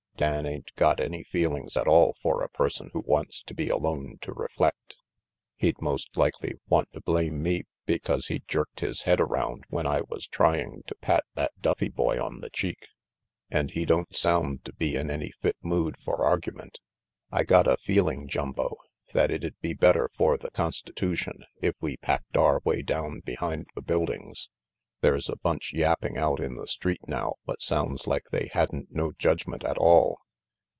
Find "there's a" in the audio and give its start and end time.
25.01-25.35